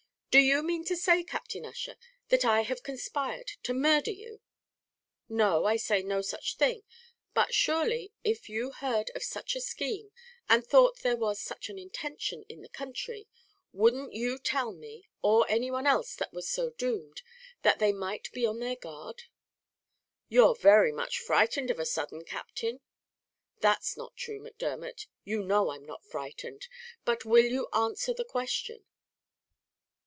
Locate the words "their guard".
18.59-19.23